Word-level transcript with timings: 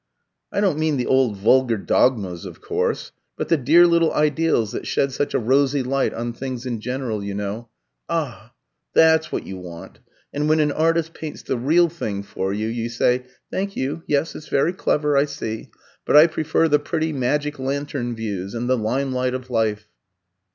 "I 0.51 0.61
don't 0.61 0.79
mean 0.79 0.97
the 0.97 1.05
old 1.05 1.37
vulgar 1.37 1.77
dogmas, 1.77 2.43
of 2.43 2.59
course, 2.59 3.11
but 3.37 3.49
the 3.49 3.55
dear 3.55 3.85
little 3.85 4.11
ideals 4.13 4.71
that 4.71 4.87
shed 4.87 5.11
such 5.11 5.35
a 5.35 5.39
rosy 5.39 5.83
light 5.83 6.11
on 6.11 6.33
things 6.33 6.65
in 6.65 6.79
general, 6.79 7.23
you 7.23 7.35
know. 7.35 7.69
Ah! 8.09 8.51
that's 8.95 9.31
what 9.31 9.45
you 9.45 9.57
want; 9.57 9.99
and 10.33 10.49
when 10.49 10.59
an 10.59 10.71
artist 10.71 11.13
paints 11.13 11.43
the 11.43 11.55
real 11.55 11.87
thing 11.87 12.23
for 12.23 12.51
you, 12.51 12.67
you 12.67 12.89
say, 12.89 13.27
'Thank 13.51 13.75
you; 13.75 14.01
yes, 14.07 14.33
it's 14.33 14.47
very 14.47 14.73
clever, 14.73 15.15
I 15.15 15.25
see; 15.25 15.69
but 16.03 16.15
I 16.17 16.25
prefer 16.25 16.67
the 16.67 16.79
pretty 16.79 17.13
magic 17.13 17.59
lantern 17.59 18.15
views, 18.15 18.55
and 18.55 18.67
the 18.67 18.79
limelight 18.79 19.35
of 19.35 19.51
life.'" 19.51 19.85